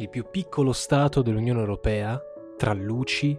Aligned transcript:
Il 0.00 0.08
più 0.08 0.24
piccolo 0.30 0.72
stato 0.72 1.20
dell'Unione 1.20 1.60
Europea 1.60 2.18
tra 2.56 2.72
luci 2.72 3.38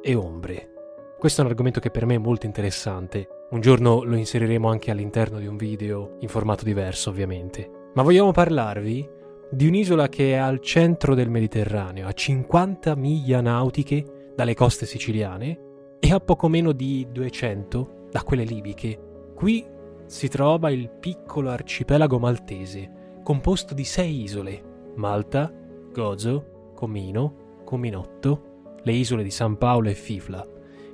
e 0.00 0.14
ombre. 0.14 0.70
Questo 1.18 1.42
è 1.42 1.44
un 1.44 1.50
argomento 1.50 1.80
che 1.80 1.90
per 1.90 2.06
me 2.06 2.14
è 2.14 2.18
molto 2.18 2.46
interessante. 2.46 3.28
Un 3.50 3.60
giorno 3.60 4.02
lo 4.04 4.16
inseriremo 4.16 4.70
anche 4.70 4.90
all'interno 4.90 5.38
di 5.38 5.46
un 5.46 5.58
video 5.58 6.16
in 6.20 6.28
formato 6.28 6.64
diverso, 6.64 7.10
ovviamente. 7.10 7.90
Ma 7.92 8.00
vogliamo 8.00 8.32
parlarvi 8.32 9.06
di 9.50 9.66
un'isola 9.66 10.08
che 10.08 10.32
è 10.32 10.36
al 10.36 10.60
centro 10.60 11.14
del 11.14 11.28
Mediterraneo, 11.28 12.06
a 12.06 12.12
50 12.12 12.96
miglia 12.96 13.42
nautiche 13.42 14.30
dalle 14.34 14.54
coste 14.54 14.86
siciliane 14.86 15.60
e 16.00 16.10
a 16.10 16.20
poco 16.20 16.48
meno 16.48 16.72
di 16.72 17.06
200 17.12 18.06
da 18.10 18.22
quelle 18.22 18.44
libiche. 18.44 18.98
Qui 19.34 19.62
si 20.06 20.28
trova 20.28 20.70
il 20.70 20.88
piccolo 20.88 21.50
arcipelago 21.50 22.18
maltese, 22.18 23.20
composto 23.22 23.74
di 23.74 23.84
sei 23.84 24.22
isole: 24.22 24.92
Malta, 24.94 25.52
Gozo, 25.92 26.72
Comino, 26.74 27.60
Cominotto, 27.64 28.76
le 28.82 28.92
isole 28.92 29.22
di 29.22 29.30
San 29.30 29.56
Paolo 29.58 29.88
e 29.88 29.94
Fifla. 29.94 30.46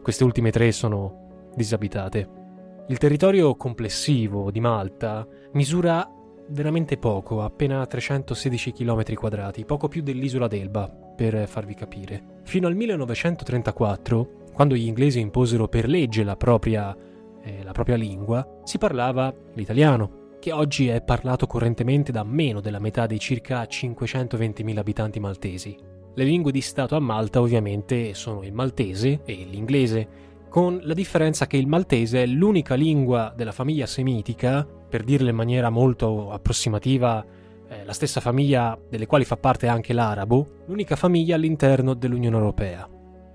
Queste 0.02 0.24
ultime 0.24 0.50
tre 0.50 0.72
sono 0.72 1.48
disabitate. 1.54 2.42
Il 2.88 2.98
territorio 2.98 3.54
complessivo 3.56 4.50
di 4.50 4.60
Malta 4.60 5.26
misura 5.52 6.08
veramente 6.48 6.98
poco, 6.98 7.42
appena 7.42 7.86
316 7.86 8.72
km 8.72 9.14
quadrati, 9.14 9.64
poco 9.64 9.88
più 9.88 10.02
dell'isola 10.02 10.46
d'Elba, 10.46 10.88
per 11.16 11.48
farvi 11.48 11.74
capire. 11.74 12.40
Fino 12.42 12.66
al 12.66 12.74
1934, 12.74 14.42
quando 14.52 14.74
gli 14.74 14.86
inglesi 14.86 15.20
imposero 15.20 15.68
per 15.68 15.88
legge 15.88 16.22
la 16.22 16.36
propria, 16.36 16.94
eh, 17.42 17.62
la 17.62 17.72
propria 17.72 17.96
lingua, 17.96 18.60
si 18.64 18.78
parlava 18.78 19.34
l'italiano, 19.54 20.23
che 20.44 20.52
oggi 20.52 20.88
è 20.88 21.00
parlato 21.00 21.46
correntemente 21.46 22.12
da 22.12 22.22
meno 22.22 22.60
della 22.60 22.78
metà 22.78 23.06
dei 23.06 23.18
circa 23.18 23.62
520.000 23.62 24.76
abitanti 24.76 25.18
maltesi. 25.18 25.74
Le 26.14 26.24
lingue 26.24 26.52
di 26.52 26.60
Stato 26.60 26.96
a 26.96 27.00
Malta 27.00 27.40
ovviamente 27.40 28.12
sono 28.12 28.42
il 28.42 28.52
maltese 28.52 29.22
e 29.24 29.46
l'inglese, 29.48 30.06
con 30.50 30.80
la 30.82 30.92
differenza 30.92 31.46
che 31.46 31.56
il 31.56 31.66
maltese 31.66 32.24
è 32.24 32.26
l'unica 32.26 32.74
lingua 32.74 33.32
della 33.34 33.52
famiglia 33.52 33.86
semitica, 33.86 34.66
per 34.66 35.02
dirla 35.02 35.30
in 35.30 35.36
maniera 35.36 35.70
molto 35.70 36.30
approssimativa, 36.30 37.24
eh, 37.66 37.82
la 37.86 37.94
stessa 37.94 38.20
famiglia 38.20 38.78
delle 38.86 39.06
quali 39.06 39.24
fa 39.24 39.38
parte 39.38 39.66
anche 39.66 39.94
l'arabo, 39.94 40.64
l'unica 40.66 40.94
famiglia 40.94 41.36
all'interno 41.36 41.94
dell'Unione 41.94 42.36
Europea. 42.36 42.86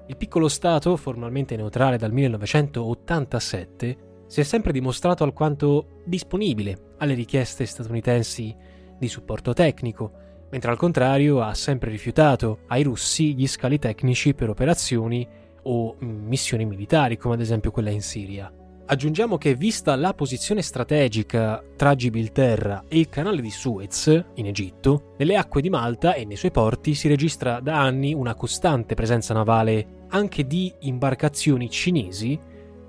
Il 0.06 0.16
piccolo 0.16 0.48
Stato, 0.48 0.96
formalmente 0.96 1.56
neutrale 1.56 1.98
dal 1.98 2.14
1987, 2.14 3.98
si 4.30 4.42
è 4.42 4.44
sempre 4.44 4.72
dimostrato 4.72 5.24
alquanto 5.24 6.02
disponibile 6.06 6.94
alle 7.00 7.16
richieste 7.16 7.66
statunitensi 7.66 8.56
di 9.00 9.08
supporto 9.08 9.54
tecnico, 9.54 10.12
mentre 10.52 10.70
al 10.70 10.78
contrario 10.78 11.42
ha 11.42 11.56
sempre 11.56 11.90
rifiutato 11.90 12.60
ai 12.68 12.84
russi 12.84 13.34
gli 13.34 13.48
scali 13.48 13.80
tecnici 13.80 14.36
per 14.36 14.50
operazioni 14.50 15.28
o 15.64 15.96
missioni 16.00 16.66
militari, 16.66 17.18
come 17.18 17.34
ad 17.34 17.42
esempio 17.42 17.72
quella 17.72 17.90
in 17.90 18.04
Siria. 18.04 18.54
Aggiungiamo 18.86 19.40
che, 19.40 19.56
vista 19.56 19.96
la 19.96 20.14
posizione 20.14 20.62
strategica 20.62 21.64
tra 21.76 21.96
Gibilterra 21.96 22.84
e 22.88 23.00
il 23.00 23.10
canale 23.10 23.42
di 23.42 23.52
Suez, 23.52 24.26
in 24.36 24.46
Egitto, 24.46 25.16
nelle 25.18 25.38
acque 25.38 25.62
di 25.62 25.72
Malta 25.72 26.14
e 26.14 26.24
nei 26.24 26.38
suoi 26.38 26.52
porti 26.52 26.94
si 26.94 27.08
registra 27.08 27.62
da 27.62 27.82
anni 27.82 28.14
una 28.14 28.36
costante 28.36 28.94
presenza 28.94 29.34
navale 29.34 30.06
anche 30.10 30.46
di 30.46 30.72
imbarcazioni 30.82 31.68
cinesi 31.70 32.40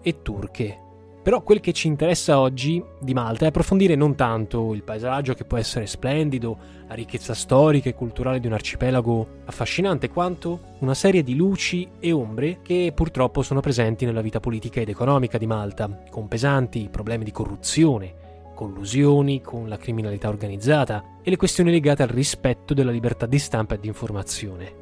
e 0.02 0.22
turche. 0.22 0.88
Però 1.22 1.42
quel 1.42 1.60
che 1.60 1.74
ci 1.74 1.86
interessa 1.86 2.40
oggi 2.40 2.82
di 2.98 3.12
Malta 3.12 3.44
è 3.44 3.48
approfondire 3.48 3.94
non 3.94 4.14
tanto 4.14 4.72
il 4.72 4.82
paesaggio 4.82 5.34
che 5.34 5.44
può 5.44 5.58
essere 5.58 5.86
splendido, 5.86 6.56
la 6.88 6.94
ricchezza 6.94 7.34
storica 7.34 7.90
e 7.90 7.94
culturale 7.94 8.40
di 8.40 8.46
un 8.46 8.54
arcipelago 8.54 9.42
affascinante, 9.44 10.08
quanto 10.08 10.76
una 10.78 10.94
serie 10.94 11.22
di 11.22 11.36
luci 11.36 11.86
e 12.00 12.10
ombre 12.10 12.60
che 12.62 12.92
purtroppo 12.94 13.42
sono 13.42 13.60
presenti 13.60 14.06
nella 14.06 14.22
vita 14.22 14.40
politica 14.40 14.80
ed 14.80 14.88
economica 14.88 15.36
di 15.36 15.46
Malta, 15.46 16.04
con 16.08 16.26
pesanti 16.26 16.88
problemi 16.90 17.24
di 17.24 17.32
corruzione, 17.32 18.14
collusioni 18.54 19.42
con 19.42 19.68
la 19.68 19.76
criminalità 19.76 20.30
organizzata 20.30 21.18
e 21.22 21.28
le 21.28 21.36
questioni 21.36 21.70
legate 21.70 22.02
al 22.02 22.08
rispetto 22.08 22.72
della 22.72 22.90
libertà 22.90 23.26
di 23.26 23.38
stampa 23.38 23.74
e 23.74 23.78
di 23.78 23.88
informazione. 23.88 24.72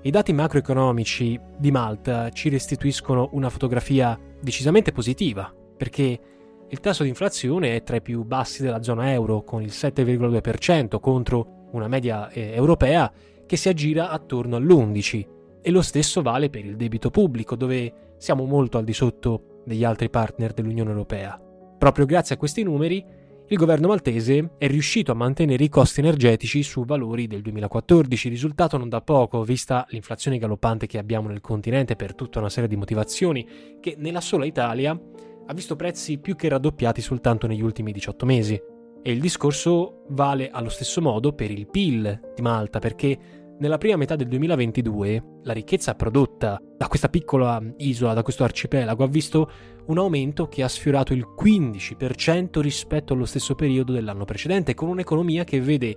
I 0.00 0.10
dati 0.10 0.32
macroeconomici 0.32 1.38
di 1.58 1.70
Malta 1.70 2.30
ci 2.30 2.48
restituiscono 2.48 3.28
una 3.32 3.50
fotografia 3.50 4.18
decisamente 4.40 4.90
positiva 4.90 5.52
perché 5.76 6.20
il 6.68 6.80
tasso 6.80 7.02
di 7.02 7.08
inflazione 7.08 7.76
è 7.76 7.82
tra 7.82 7.96
i 7.96 8.02
più 8.02 8.24
bassi 8.24 8.62
della 8.62 8.82
zona 8.82 9.12
euro, 9.12 9.42
con 9.42 9.62
il 9.62 9.70
7,2% 9.70 10.98
contro 10.98 11.68
una 11.72 11.88
media 11.88 12.28
eh, 12.30 12.52
europea 12.54 13.12
che 13.46 13.56
si 13.56 13.68
aggira 13.68 14.10
attorno 14.10 14.56
all'11%. 14.56 15.32
E 15.62 15.70
lo 15.70 15.82
stesso 15.82 16.20
vale 16.20 16.50
per 16.50 16.64
il 16.64 16.76
debito 16.76 17.10
pubblico, 17.10 17.56
dove 17.56 18.14
siamo 18.18 18.44
molto 18.44 18.76
al 18.76 18.84
di 18.84 18.92
sotto 18.92 19.62
degli 19.64 19.84
altri 19.84 20.10
partner 20.10 20.52
dell'Unione 20.52 20.90
Europea. 20.90 21.40
Proprio 21.78 22.04
grazie 22.06 22.34
a 22.34 22.38
questi 22.38 22.62
numeri, 22.62 23.04
il 23.46 23.58
governo 23.58 23.88
maltese 23.88 24.52
è 24.56 24.66
riuscito 24.66 25.12
a 25.12 25.14
mantenere 25.14 25.62
i 25.62 25.68
costi 25.68 26.00
energetici 26.00 26.62
su 26.62 26.84
valori 26.84 27.26
del 27.26 27.42
2014, 27.42 28.30
risultato 28.30 28.78
non 28.78 28.88
da 28.88 29.02
poco, 29.02 29.42
vista 29.42 29.86
l'inflazione 29.90 30.38
galoppante 30.38 30.86
che 30.86 30.98
abbiamo 30.98 31.28
nel 31.28 31.42
continente 31.42 31.94
per 31.94 32.14
tutta 32.14 32.38
una 32.38 32.48
serie 32.48 32.68
di 32.68 32.76
motivazioni 32.76 33.46
che 33.80 33.96
nella 33.98 34.22
sola 34.22 34.46
Italia 34.46 34.98
ha 35.46 35.54
visto 35.54 35.76
prezzi 35.76 36.18
più 36.18 36.36
che 36.36 36.48
raddoppiati 36.48 37.00
soltanto 37.00 37.46
negli 37.46 37.62
ultimi 37.62 37.92
18 37.92 38.26
mesi. 38.26 38.60
E 39.02 39.12
il 39.12 39.20
discorso 39.20 40.04
vale 40.08 40.50
allo 40.50 40.70
stesso 40.70 41.02
modo 41.02 41.34
per 41.34 41.50
il 41.50 41.68
PIL 41.68 42.32
di 42.34 42.42
Malta, 42.42 42.78
perché 42.78 43.18
nella 43.58 43.78
prima 43.78 43.96
metà 43.96 44.16
del 44.16 44.28
2022 44.28 45.40
la 45.42 45.52
ricchezza 45.52 45.94
prodotta 45.94 46.60
da 46.76 46.88
questa 46.88 47.08
piccola 47.08 47.62
isola, 47.76 48.14
da 48.14 48.22
questo 48.22 48.44
arcipelago, 48.44 49.04
ha 49.04 49.08
visto 49.08 49.50
un 49.86 49.98
aumento 49.98 50.48
che 50.48 50.62
ha 50.62 50.68
sfiorato 50.68 51.12
il 51.12 51.26
15% 51.38 52.60
rispetto 52.60 53.12
allo 53.12 53.26
stesso 53.26 53.54
periodo 53.54 53.92
dell'anno 53.92 54.24
precedente, 54.24 54.74
con 54.74 54.88
un'economia 54.88 55.44
che 55.44 55.60
vede 55.60 55.96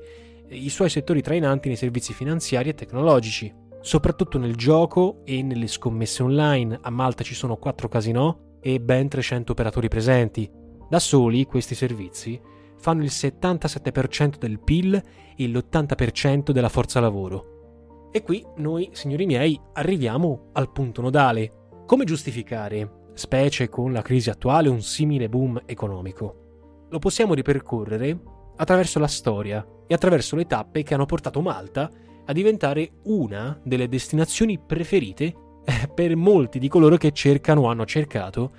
i 0.49 0.69
suoi 0.69 0.89
settori 0.89 1.21
trainanti 1.21 1.67
nei 1.67 1.77
servizi 1.77 2.13
finanziari 2.13 2.69
e 2.69 2.73
tecnologici. 2.73 3.53
Soprattutto 3.79 4.37
nel 4.37 4.55
gioco 4.55 5.21
e 5.23 5.41
nelle 5.41 5.67
scommesse 5.67 6.23
online, 6.23 6.77
a 6.81 6.89
Malta 6.89 7.23
ci 7.23 7.33
sono 7.33 7.55
4 7.55 7.87
casinò, 7.87 8.37
e 8.67 8.81
ben 8.81 9.07
300 9.07 9.53
operatori 9.53 9.87
presenti. 9.87 10.49
Da 10.89 10.99
soli 10.99 11.45
questi 11.45 11.73
servizi 11.73 12.37
fanno 12.77 13.01
il 13.01 13.11
77% 13.13 14.37
del 14.37 14.59
PIL 14.59 15.01
e 15.37 15.47
l'80% 15.47 16.51
della 16.51 16.67
forza 16.67 16.99
lavoro. 16.99 18.09
E 18.11 18.21
qui 18.23 18.45
noi, 18.57 18.89
signori 18.91 19.25
miei, 19.25 19.57
arriviamo 19.73 20.49
al 20.51 20.71
punto 20.73 21.01
nodale. 21.01 21.69
Come 21.85 22.03
giustificare, 22.03 23.05
specie 23.13 23.69
con 23.69 23.93
la 23.93 24.01
crisi 24.01 24.29
attuale, 24.29 24.67
un 24.67 24.81
simile 24.81 25.29
boom 25.29 25.61
economico? 25.65 26.87
Lo 26.89 26.99
possiamo 26.99 27.33
ripercorrere 27.33 28.19
attraverso 28.57 28.99
la 28.99 29.07
storia 29.07 29.65
e 29.87 29.93
attraverso 29.93 30.35
le 30.35 30.45
tappe 30.45 30.83
che 30.83 30.93
hanno 30.93 31.05
portato 31.05 31.39
Malta 31.39 31.89
a 32.25 32.33
diventare 32.33 32.91
una 33.03 33.57
delle 33.63 33.87
destinazioni 33.87 34.59
preferite 34.59 35.33
per 35.93 36.15
molti 36.15 36.59
di 36.59 36.67
coloro 36.67 36.97
che 36.97 37.11
cercano 37.11 37.61
o 37.61 37.67
hanno 37.67 37.85
cercato 37.85 38.51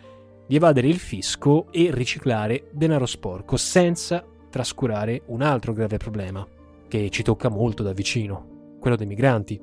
di 0.46 0.56
evadere 0.56 0.88
il 0.88 0.98
fisco 0.98 1.66
e 1.70 1.90
riciclare 1.92 2.68
denaro 2.72 3.06
sporco 3.06 3.56
senza 3.56 4.24
trascurare 4.50 5.22
un 5.26 5.42
altro 5.42 5.72
grave 5.72 5.98
problema, 5.98 6.46
che 6.88 7.10
ci 7.10 7.22
tocca 7.22 7.48
molto 7.50 7.82
da 7.82 7.92
vicino, 7.92 8.76
quello 8.80 8.96
dei 8.96 9.06
migranti. 9.06 9.60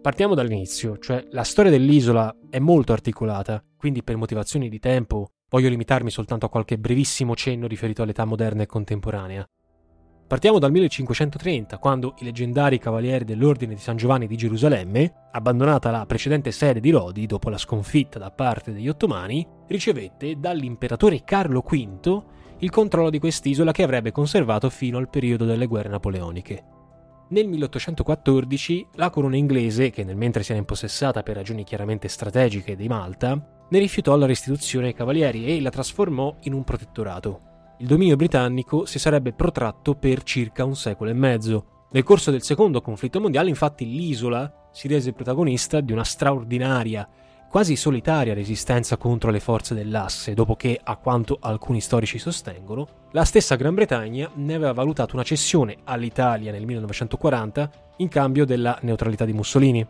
Partiamo 0.00 0.34
dall'inizio, 0.34 0.98
cioè 0.98 1.26
la 1.30 1.42
storia 1.42 1.72
dell'isola 1.72 2.34
è 2.48 2.60
molto 2.60 2.92
articolata, 2.92 3.62
quindi 3.76 4.04
per 4.04 4.16
motivazioni 4.16 4.68
di 4.68 4.78
tempo 4.78 5.32
voglio 5.48 5.68
limitarmi 5.68 6.10
soltanto 6.10 6.46
a 6.46 6.50
qualche 6.50 6.78
brevissimo 6.78 7.34
cenno 7.34 7.66
riferito 7.66 8.02
all'età 8.02 8.24
moderna 8.24 8.62
e 8.62 8.66
contemporanea. 8.66 9.44
Partiamo 10.26 10.58
dal 10.58 10.72
1530, 10.72 11.78
quando 11.78 12.16
i 12.18 12.24
leggendari 12.24 12.80
cavalieri 12.80 13.24
dell'Ordine 13.24 13.74
di 13.74 13.80
San 13.80 13.96
Giovanni 13.96 14.26
di 14.26 14.36
Gerusalemme, 14.36 15.28
abbandonata 15.30 15.92
la 15.92 16.04
precedente 16.04 16.50
sede 16.50 16.80
di 16.80 16.90
Lodi 16.90 17.26
dopo 17.26 17.48
la 17.48 17.58
sconfitta 17.58 18.18
da 18.18 18.32
parte 18.32 18.72
degli 18.72 18.88
ottomani, 18.88 19.46
ricevette 19.68 20.40
dall'imperatore 20.40 21.22
Carlo 21.22 21.60
V 21.60 22.24
il 22.58 22.70
controllo 22.70 23.10
di 23.10 23.20
quest'isola 23.20 23.70
che 23.70 23.84
avrebbe 23.84 24.10
conservato 24.10 24.68
fino 24.68 24.98
al 24.98 25.08
periodo 25.08 25.44
delle 25.44 25.66
guerre 25.66 25.90
napoleoniche. 25.90 26.64
Nel 27.28 27.46
1814 27.46 28.88
la 28.94 29.10
corona 29.10 29.36
inglese, 29.36 29.90
che 29.90 30.02
nel 30.02 30.16
mentre 30.16 30.42
si 30.42 30.50
era 30.50 30.58
impossessata 30.58 31.22
per 31.22 31.36
ragioni 31.36 31.62
chiaramente 31.62 32.08
strategiche 32.08 32.74
di 32.74 32.88
Malta, 32.88 33.40
ne 33.68 33.78
rifiutò 33.78 34.16
la 34.16 34.26
restituzione 34.26 34.88
ai 34.88 34.94
cavalieri 34.94 35.46
e 35.46 35.60
la 35.60 35.70
trasformò 35.70 36.34
in 36.42 36.52
un 36.52 36.64
protettorato. 36.64 37.54
Il 37.78 37.86
dominio 37.86 38.16
britannico 38.16 38.86
si 38.86 38.98
sarebbe 38.98 39.32
protratto 39.32 39.94
per 39.94 40.22
circa 40.22 40.64
un 40.64 40.74
secolo 40.74 41.10
e 41.10 41.14
mezzo. 41.14 41.86
Nel 41.90 42.04
corso 42.04 42.30
del 42.30 42.42
secondo 42.42 42.80
conflitto 42.80 43.20
mondiale, 43.20 43.50
infatti, 43.50 43.84
l'isola 43.84 44.68
si 44.72 44.88
rese 44.88 45.12
protagonista 45.12 45.80
di 45.80 45.92
una 45.92 46.04
straordinaria 46.04 47.08
quasi 47.48 47.76
solitaria 47.76 48.34
resistenza 48.34 48.96
contro 48.96 49.30
le 49.30 49.40
forze 49.40 49.74
dell'asse, 49.74 50.34
dopo 50.34 50.56
che, 50.56 50.78
a 50.82 50.96
quanto 50.96 51.38
alcuni 51.40 51.80
storici 51.80 52.18
sostengono, 52.18 52.86
la 53.12 53.24
stessa 53.24 53.54
Gran 53.54 53.74
Bretagna 53.74 54.30
ne 54.34 54.54
aveva 54.54 54.72
valutato 54.72 55.14
una 55.14 55.24
cessione 55.24 55.76
all'Italia 55.84 56.52
nel 56.52 56.66
1940 56.66 57.70
in 57.98 58.08
cambio 58.08 58.44
della 58.44 58.78
neutralità 58.82 59.24
di 59.24 59.32
Mussolini. 59.32 59.86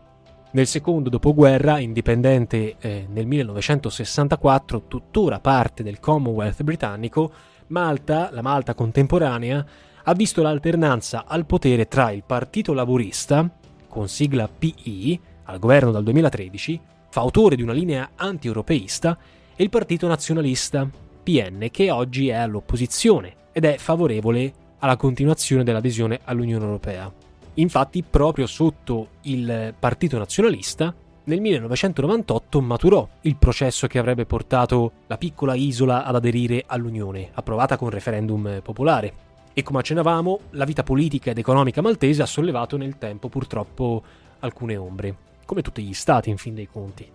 Nel 0.52 0.66
secondo 0.66 1.08
dopoguerra, 1.08 1.78
indipendente 1.80 2.76
eh, 2.78 3.06
nel 3.10 3.26
1964, 3.26 4.86
tuttora 4.86 5.40
parte 5.40 5.82
del 5.82 5.98
Commonwealth 5.98 6.62
britannico, 6.62 7.32
Malta, 7.68 8.30
la 8.32 8.42
Malta 8.42 8.74
contemporanea, 8.74 9.64
ha 10.04 10.14
visto 10.14 10.42
l'alternanza 10.42 11.24
al 11.26 11.46
potere 11.46 11.88
tra 11.88 12.10
il 12.10 12.22
Partito 12.24 12.72
Laburista, 12.72 13.48
con 13.88 14.08
sigla 14.08 14.48
PI, 14.48 15.20
al 15.44 15.58
governo 15.58 15.90
dal 15.90 16.04
2013, 16.04 16.80
fautore 17.08 17.56
di 17.56 17.62
una 17.62 17.72
linea 17.72 18.10
anti-europeista, 18.14 19.18
e 19.56 19.62
il 19.62 19.70
Partito 19.70 20.06
Nazionalista, 20.06 20.88
PN, 21.22 21.68
che 21.70 21.90
oggi 21.90 22.28
è 22.28 22.34
all'opposizione 22.34 23.34
ed 23.52 23.64
è 23.64 23.78
favorevole 23.78 24.52
alla 24.78 24.96
continuazione 24.96 25.64
dell'adesione 25.64 26.20
all'Unione 26.24 26.64
Europea. 26.64 27.12
Infatti, 27.54 28.02
proprio 28.02 28.46
sotto 28.46 29.08
il 29.22 29.74
Partito 29.78 30.18
Nazionalista, 30.18 30.94
nel 31.26 31.40
1998 31.40 32.60
maturò 32.60 33.08
il 33.22 33.36
processo 33.36 33.86
che 33.88 33.98
avrebbe 33.98 34.26
portato 34.26 34.92
la 35.08 35.18
piccola 35.18 35.54
isola 35.54 36.04
ad 36.04 36.14
aderire 36.14 36.62
all'Unione, 36.66 37.30
approvata 37.32 37.76
con 37.76 37.90
referendum 37.90 38.60
popolare. 38.62 39.24
E 39.52 39.62
come 39.62 39.80
accennavamo, 39.80 40.40
la 40.50 40.64
vita 40.64 40.84
politica 40.84 41.30
ed 41.30 41.38
economica 41.38 41.80
maltese 41.80 42.22
ha 42.22 42.26
sollevato 42.26 42.76
nel 42.76 42.98
tempo 42.98 43.28
purtroppo 43.28 44.02
alcune 44.40 44.76
ombre 44.76 45.16
come 45.46 45.62
tutti 45.62 45.82
gli 45.82 45.94
stati 45.94 46.30
in 46.30 46.36
fin 46.36 46.54
dei 46.54 46.68
conti. 46.68 47.08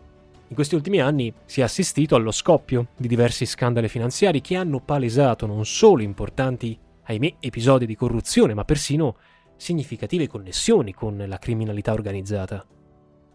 In 0.48 0.56
questi 0.56 0.76
ultimi 0.76 1.00
anni 1.00 1.32
si 1.46 1.62
è 1.62 1.64
assistito 1.64 2.16
allo 2.16 2.32
scoppio 2.32 2.88
di 2.98 3.08
diversi 3.08 3.46
scandali 3.46 3.88
finanziari 3.88 4.42
che 4.42 4.56
hanno 4.56 4.80
palesato 4.80 5.46
non 5.46 5.66
solo 5.66 6.02
importanti, 6.02 6.78
ahimè, 7.04 7.36
episodi 7.40 7.86
di 7.86 7.96
corruzione, 7.96 8.54
ma 8.54 8.66
persino 8.66 9.16
significative 9.56 10.28
connessioni 10.28 10.94
con 10.94 11.24
la 11.28 11.38
criminalità 11.38 11.94
organizzata. 11.94 12.66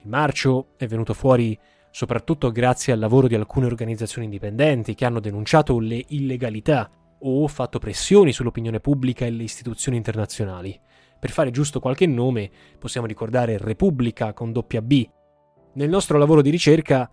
Il 0.06 0.12
marcio 0.12 0.68
è 0.76 0.86
venuto 0.86 1.14
fuori 1.14 1.58
soprattutto 1.90 2.52
grazie 2.52 2.92
al 2.92 3.00
lavoro 3.00 3.26
di 3.26 3.34
alcune 3.34 3.66
organizzazioni 3.66 4.26
indipendenti 4.26 4.94
che 4.94 5.04
hanno 5.04 5.18
denunciato 5.18 5.80
le 5.80 6.04
illegalità 6.10 6.88
o 7.18 7.48
fatto 7.48 7.80
pressioni 7.80 8.32
sull'opinione 8.32 8.78
pubblica 8.78 9.26
e 9.26 9.30
le 9.30 9.42
istituzioni 9.42 9.96
internazionali. 9.96 10.78
Per 11.18 11.30
fare 11.30 11.50
giusto 11.50 11.80
qualche 11.80 12.06
nome, 12.06 12.48
possiamo 12.78 13.08
ricordare 13.08 13.58
Repubblica 13.58 14.32
con 14.32 14.52
doppia 14.52 14.80
B. 14.80 15.04
Nel 15.74 15.88
nostro 15.88 16.18
lavoro 16.18 16.40
di 16.40 16.50
ricerca, 16.50 17.10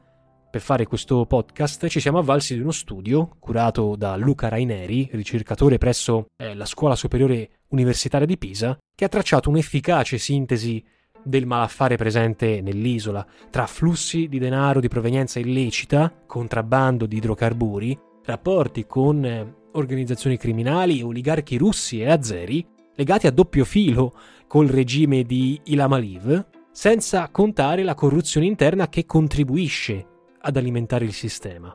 per 0.52 0.62
fare 0.62 0.86
questo 0.86 1.26
podcast, 1.26 1.88
ci 1.88 2.00
siamo 2.00 2.20
avvalsi 2.20 2.54
di 2.54 2.62
uno 2.62 2.70
studio 2.70 3.38
curato 3.40 3.96
da 3.96 4.16
Luca 4.18 4.50
Raineri, 4.50 5.10
ricercatore 5.14 5.80
presso 5.80 6.28
eh, 6.38 6.54
la 6.54 6.66
Scuola 6.66 6.96
Superiore 6.96 7.62
Universitaria 7.70 8.28
di 8.28 8.38
Pisa, 8.38 8.78
che 8.94 9.06
ha 9.06 9.10
tracciato 9.10 9.50
un'efficace 9.50 10.20
sintesi 10.20 10.86
del 11.24 11.46
malaffare 11.46 11.96
presente 11.96 12.62
nell'isola, 12.62 13.26
tra 13.50 13.66
flussi 13.66 14.28
di 14.28 14.40
denaro 14.40 14.80
di 14.80 14.88
provenienza 14.88 15.40
illecita, 15.40 16.12
contrabbando 16.26 17.06
di 17.06 17.18
idrocarburi, 17.18 17.98
rapporti 18.26 18.86
con 18.86 19.26
eh, 19.26 19.56
organizzazioni 19.74 20.38
criminali, 20.38 21.02
oligarchi 21.02 21.58
russi 21.58 22.02
e 22.02 22.10
azeri, 22.10 22.66
legati 22.96 23.28
a 23.28 23.32
doppio 23.32 23.66
filo 23.66 24.14
col 24.48 24.68
regime 24.68 25.24
di 25.24 25.60
Ilham 25.66 25.94
Aliv, 25.94 26.46
senza 26.72 27.30
contare 27.30 27.84
la 27.84 27.96
corruzione 27.96 28.46
interna 28.46 28.90
che 28.90 29.06
contribuisce 29.06 30.08
ad 30.42 30.58
alimentare 30.58 31.06
il 31.06 31.14
sistema. 31.14 31.74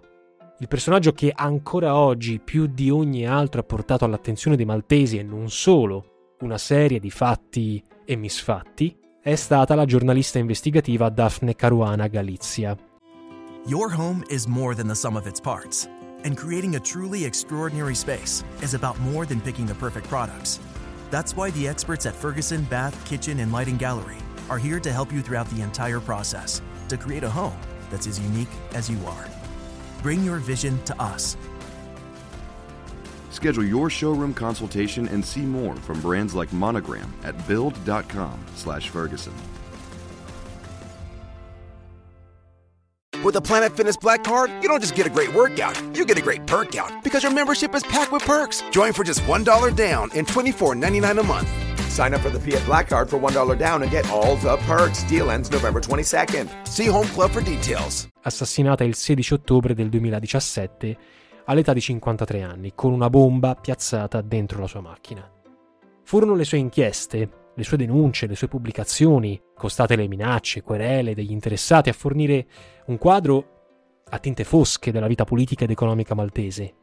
Il 0.60 0.68
personaggio 0.68 1.12
che 1.12 1.32
ancora 1.34 1.96
oggi 1.96 2.40
più 2.40 2.66
di 2.66 2.90
ogni 2.90 3.26
altro 3.26 3.60
ha 3.60 3.64
portato 3.64 4.04
all'attenzione 4.04 4.56
dei 4.56 4.64
maltesi 4.64 5.16
e 5.16 5.22
non 5.22 5.50
solo 5.50 6.34
una 6.40 6.58
serie 6.58 6.98
di 6.98 7.10
fatti 7.10 7.82
e 8.04 8.16
misfatti 8.16 8.96
è 9.28 9.34
stata 9.34 9.75
la 9.75 9.84
giornalista 9.84 10.38
investigativa 10.38 11.10
Daphne 11.10 11.54
Caruana 11.54 12.06
Galizia. 12.08 12.75
Your 13.66 13.92
home 13.94 14.25
is 14.30 14.46
more 14.46 14.75
than 14.75 14.86
the 14.86 14.94
sum 14.94 15.16
of 15.16 15.26
its 15.26 15.38
parts, 15.38 15.86
and 16.25 16.34
creating 16.34 16.76
a 16.76 16.80
truly 16.80 17.26
extraordinary 17.26 17.94
space 17.94 18.42
is 18.62 18.72
about 18.72 18.98
more 19.00 19.26
than 19.26 19.42
picking 19.42 19.66
the 19.66 19.75
perfect 19.75 20.08
products. 20.08 20.60
That's 21.10 21.36
why 21.36 21.50
the 21.50 21.69
experts 21.69 22.06
at 22.06 22.14
Ferguson 22.14 22.64
Bath, 22.70 22.96
Kitchen, 23.04 23.40
and 23.40 23.52
Lighting 23.52 23.76
Gallery 23.76 24.16
are 24.48 24.56
here 24.56 24.80
to 24.80 24.90
help 24.90 25.12
you 25.12 25.20
throughout 25.20 25.50
the 25.50 25.60
entire 25.60 26.00
process 26.00 26.62
to 26.88 26.96
create 26.96 27.22
a 27.22 27.28
home 27.28 27.60
that's 27.90 28.06
as 28.06 28.19
unique 28.19 28.48
as 28.72 28.88
you 28.88 28.96
are. 29.06 29.28
Bring 30.02 30.25
your 30.25 30.38
vision 30.38 30.82
to 30.84 30.98
us. 30.98 31.36
Schedule 33.38 33.64
your 33.64 33.88
showroom 33.88 34.35
consultation 34.35 35.06
and 35.06 35.25
see 35.25 35.43
more 35.43 35.76
from 35.76 36.00
brands 36.00 36.35
like 36.35 36.52
Monogram 36.52 37.08
at 37.23 37.37
build.com/ferguson. 37.46 39.32
With 43.23 43.37
a 43.37 43.40
Planet 43.40 43.76
Fitness 43.76 43.97
Black 43.97 44.25
Card, 44.25 44.50
you 44.61 44.68
don't 44.68 44.80
just 44.80 44.97
get 44.97 45.07
a 45.07 45.11
great 45.11 45.33
workout, 45.33 45.80
you 45.97 46.04
get 46.04 46.18
a 46.18 46.21
great 46.21 46.49
perk 46.49 46.75
out 46.75 47.04
because 47.04 47.23
your 47.23 47.33
membership 47.33 47.76
is 47.76 47.85
packed 47.85 48.11
with 48.11 48.25
perks. 48.25 48.64
Join 48.73 48.92
for 48.92 49.04
just 49.04 49.21
$1 49.21 49.76
down 49.76 50.11
and 50.16 50.26
$24.99 50.26 51.21
a 51.21 51.23
month. 51.23 51.49
Sign 51.88 52.14
up 52.14 52.21
for 52.23 52.30
the 52.30 52.40
Fiat 52.40 52.64
Black 52.66 52.88
Card 52.88 53.09
for 53.09 53.21
$1 53.21 53.57
down 53.57 53.83
and 53.83 53.90
get 53.92 54.11
all 54.11 54.35
the 54.35 54.57
perks. 54.66 55.04
Deal 55.04 55.30
ends 55.30 55.49
November 55.49 55.80
22nd. 55.80 56.49
See 56.66 56.87
Home 56.87 57.07
Club 57.14 57.30
for 57.30 57.40
details. 57.40 58.09
Assassinata 58.23 58.83
il 58.83 58.97
16 58.97 59.35
ottobre 59.35 59.75
del 59.75 59.90
2017 59.90 60.97
all'età 61.49 61.73
di 61.73 61.81
53 61.81 62.43
anni, 62.43 62.73
con 62.75 62.93
una 62.93 63.09
bomba 63.11 63.55
piazzata 63.55 64.21
dentro 64.21 64.61
la 64.61 64.67
sua 64.67 64.81
macchina. 64.81 65.28
Furono 66.05 66.35
le 66.35 66.45
sue 66.45 66.59
inchieste, 66.59 67.31
le 67.55 67.64
sue 67.64 67.76
denunce, 67.76 68.26
le 68.26 68.37
sue 68.37 68.49
pubblicazioni, 68.49 69.40
costate 69.55 69.97
le 69.97 70.09
minacce, 70.09 70.62
querele 70.62 71.14
degli 71.14 71.33
interessati 71.33 71.88
a 71.88 71.95
fornire 71.95 72.47
un 72.87 72.99
quadro 72.99 73.57
a 74.11 74.19
tinte 74.19 74.45
fosche 74.45 74.93
della 74.93 75.07
vita 75.07 75.25
politica 75.25 75.64
ed 75.64 75.71
economica 75.71 76.14
maltese. 76.14 76.75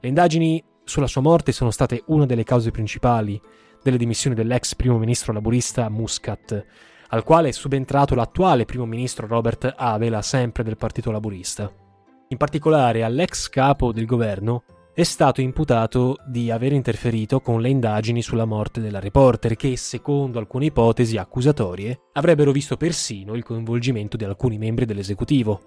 Le 0.00 0.08
indagini 0.08 0.62
sulla 0.84 1.06
sua 1.06 1.20
morte 1.20 1.52
sono 1.52 1.70
state 1.70 2.02
una 2.06 2.26
delle 2.26 2.44
cause 2.44 2.70
principali 2.70 3.40
delle 3.82 3.96
dimissioni 3.96 4.34
dell'ex 4.34 4.74
primo 4.74 4.98
ministro 4.98 5.32
laburista 5.32 5.88
Muscat, 5.88 6.66
al 7.08 7.22
quale 7.22 7.48
è 7.48 7.52
subentrato 7.52 8.14
l'attuale 8.14 8.64
primo 8.64 8.86
ministro 8.86 9.26
Robert 9.26 9.72
Avela, 9.76 10.20
sempre 10.20 10.64
del 10.64 10.76
Partito 10.76 11.10
Laburista. 11.10 11.89
In 12.32 12.36
particolare 12.36 13.02
all'ex 13.02 13.48
capo 13.48 13.90
del 13.90 14.06
governo 14.06 14.62
è 14.94 15.02
stato 15.02 15.40
imputato 15.40 16.16
di 16.28 16.48
aver 16.52 16.72
interferito 16.72 17.40
con 17.40 17.60
le 17.60 17.70
indagini 17.70 18.22
sulla 18.22 18.44
morte 18.44 18.80
della 18.80 19.00
reporter 19.00 19.56
che, 19.56 19.76
secondo 19.76 20.38
alcune 20.38 20.66
ipotesi 20.66 21.16
accusatorie, 21.16 22.02
avrebbero 22.12 22.52
visto 22.52 22.76
persino 22.76 23.34
il 23.34 23.42
coinvolgimento 23.42 24.16
di 24.16 24.22
alcuni 24.22 24.58
membri 24.58 24.84
dell'esecutivo. 24.84 25.60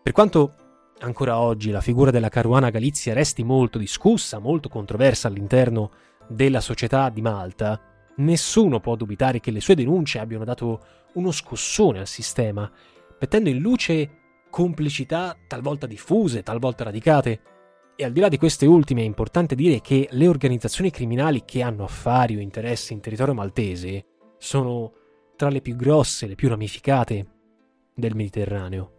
Per 0.00 0.12
quanto 0.12 0.54
ancora 1.00 1.40
oggi 1.40 1.72
la 1.72 1.80
figura 1.80 2.12
della 2.12 2.28
Caruana 2.28 2.70
Galizia 2.70 3.12
resti 3.12 3.42
molto 3.42 3.76
discussa, 3.76 4.38
molto 4.38 4.68
controversa 4.68 5.26
all'interno 5.26 5.90
della 6.28 6.60
società 6.60 7.08
di 7.08 7.22
Malta, 7.22 7.80
nessuno 8.18 8.78
può 8.78 8.94
dubitare 8.94 9.40
che 9.40 9.50
le 9.50 9.60
sue 9.60 9.74
denunce 9.74 10.20
abbiano 10.20 10.44
dato 10.44 10.80
uno 11.14 11.32
scossone 11.32 11.98
al 11.98 12.06
sistema, 12.06 12.70
mettendo 13.18 13.48
in 13.48 13.58
luce 13.58 14.21
complicità 14.52 15.34
talvolta 15.46 15.86
diffuse, 15.86 16.42
talvolta 16.42 16.84
radicate, 16.84 17.40
E 17.94 18.04
al 18.04 18.12
di 18.12 18.20
là 18.20 18.28
di 18.28 18.36
queste 18.38 18.66
ultime 18.66 19.02
è 19.02 19.04
importante 19.04 19.54
dire 19.54 19.80
che 19.80 20.08
le 20.10 20.26
organizzazioni 20.26 20.90
criminali 20.90 21.44
che 21.44 21.62
hanno 21.62 21.84
affari 21.84 22.36
o 22.36 22.40
interessi 22.40 22.92
in 22.92 23.00
territorio 23.00 23.34
maltese 23.34 24.04
sono 24.38 24.92
tra 25.36 25.48
le 25.48 25.60
più 25.60 25.76
grosse, 25.76 26.26
le 26.26 26.34
più 26.34 26.48
ramificate 26.48 27.26
del 27.94 28.14
Mediterraneo. 28.14 28.90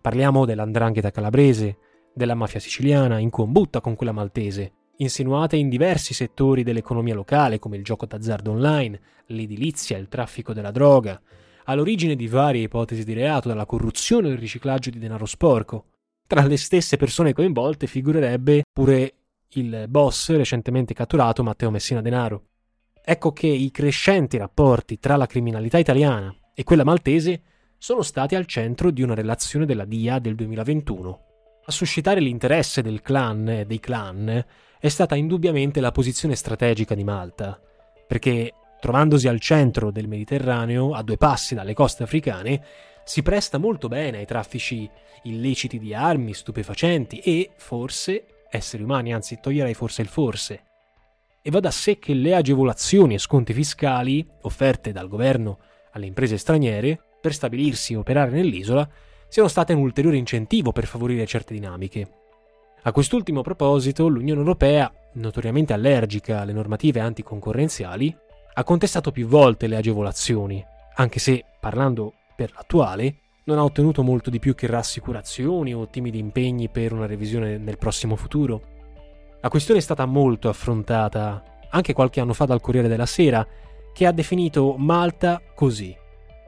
Parliamo 0.00 0.44
dell'andrangheta 0.44 1.10
calabrese, 1.10 1.78
della 2.14 2.34
mafia 2.34 2.60
siciliana, 2.60 3.18
in 3.18 3.30
combutta 3.30 3.80
con 3.80 3.96
quella 3.96 4.12
maltese, 4.12 4.72
insinuate 4.96 5.56
in 5.56 5.68
diversi 5.68 6.14
settori 6.14 6.62
dell'economia 6.62 7.14
locale 7.14 7.58
come 7.58 7.76
il 7.76 7.84
gioco 7.84 8.06
d'azzardo 8.06 8.50
online, 8.50 9.00
l'edilizia, 9.26 9.96
il 9.96 10.08
traffico 10.08 10.52
della 10.52 10.70
droga, 10.70 11.20
all'origine 11.64 12.16
di 12.16 12.26
varie 12.26 12.62
ipotesi 12.62 13.04
di 13.04 13.12
reato, 13.12 13.48
dalla 13.48 13.66
corruzione 13.66 14.30
al 14.30 14.36
riciclaggio 14.36 14.90
di 14.90 14.98
denaro 14.98 15.26
sporco. 15.26 15.86
Tra 16.26 16.42
le 16.46 16.56
stesse 16.56 16.96
persone 16.96 17.32
coinvolte 17.32 17.86
figurerebbe 17.86 18.62
pure 18.72 19.14
il 19.54 19.86
boss 19.88 20.30
recentemente 20.30 20.94
catturato 20.94 21.42
Matteo 21.42 21.70
Messina 21.70 22.00
Denaro. 22.00 22.46
Ecco 23.04 23.32
che 23.32 23.48
i 23.48 23.70
crescenti 23.70 24.36
rapporti 24.36 24.98
tra 24.98 25.16
la 25.16 25.26
criminalità 25.26 25.78
italiana 25.78 26.34
e 26.54 26.64
quella 26.64 26.84
maltese 26.84 27.42
sono 27.76 28.02
stati 28.02 28.36
al 28.36 28.46
centro 28.46 28.90
di 28.90 29.02
una 29.02 29.14
relazione 29.14 29.66
della 29.66 29.84
DIA 29.84 30.20
del 30.20 30.36
2021. 30.36 31.20
A 31.64 31.72
suscitare 31.72 32.20
l'interesse 32.20 32.80
del 32.80 33.02
clan 33.02 33.48
e 33.48 33.66
dei 33.66 33.80
clan 33.80 34.44
è 34.78 34.88
stata 34.88 35.16
indubbiamente 35.16 35.80
la 35.80 35.92
posizione 35.92 36.34
strategica 36.36 36.94
di 36.94 37.04
Malta, 37.04 37.60
perché 38.06 38.52
trovandosi 38.82 39.28
al 39.28 39.38
centro 39.38 39.92
del 39.92 40.08
Mediterraneo, 40.08 40.92
a 40.92 41.04
due 41.04 41.16
passi 41.16 41.54
dalle 41.54 41.72
coste 41.72 42.02
africane, 42.02 42.64
si 43.04 43.22
presta 43.22 43.56
molto 43.56 43.86
bene 43.86 44.18
ai 44.18 44.26
traffici 44.26 44.90
illeciti 45.22 45.78
di 45.78 45.94
armi, 45.94 46.34
stupefacenti 46.34 47.20
e, 47.20 47.52
forse, 47.54 48.24
esseri 48.50 48.82
umani, 48.82 49.14
anzi 49.14 49.38
toglierei 49.40 49.74
forse 49.74 50.02
il 50.02 50.08
forse. 50.08 50.64
E 51.40 51.50
va 51.52 51.60
da 51.60 51.70
sé 51.70 52.00
che 52.00 52.12
le 52.12 52.34
agevolazioni 52.34 53.14
e 53.14 53.18
sconti 53.18 53.52
fiscali 53.52 54.26
offerte 54.40 54.90
dal 54.90 55.06
governo 55.06 55.60
alle 55.92 56.06
imprese 56.06 56.36
straniere 56.36 57.00
per 57.20 57.34
stabilirsi 57.34 57.92
e 57.92 57.98
operare 57.98 58.32
nell'isola 58.32 58.88
siano 59.28 59.46
state 59.46 59.74
un 59.74 59.82
ulteriore 59.82 60.16
incentivo 60.16 60.72
per 60.72 60.86
favorire 60.86 61.24
certe 61.24 61.54
dinamiche. 61.54 62.08
A 62.82 62.90
quest'ultimo 62.90 63.42
proposito, 63.42 64.08
l'Unione 64.08 64.40
Europea, 64.40 64.92
notoriamente 65.12 65.72
allergica 65.72 66.40
alle 66.40 66.52
normative 66.52 66.98
anticoncorrenziali, 66.98 68.16
ha 68.54 68.64
contestato 68.64 69.10
più 69.10 69.26
volte 69.26 69.66
le 69.66 69.76
agevolazioni, 69.76 70.64
anche 70.94 71.18
se, 71.18 71.44
parlando 71.58 72.14
per 72.36 72.52
l'attuale, 72.52 73.16
non 73.44 73.58
ha 73.58 73.64
ottenuto 73.64 74.02
molto 74.02 74.30
di 74.30 74.38
più 74.38 74.54
che 74.54 74.66
rassicurazioni 74.66 75.74
o 75.74 75.88
timidi 75.88 76.18
impegni 76.18 76.68
per 76.68 76.92
una 76.92 77.06
revisione 77.06 77.56
nel 77.58 77.78
prossimo 77.78 78.14
futuro. 78.14 78.62
La 79.40 79.48
questione 79.48 79.80
è 79.80 79.82
stata 79.82 80.04
molto 80.06 80.48
affrontata 80.48 81.42
anche 81.70 81.92
qualche 81.92 82.20
anno 82.20 82.34
fa 82.34 82.44
dal 82.44 82.60
Corriere 82.60 82.88
della 82.88 83.06
Sera, 83.06 83.46
che 83.92 84.06
ha 84.06 84.12
definito 84.12 84.76
Malta 84.76 85.40
così. 85.54 85.96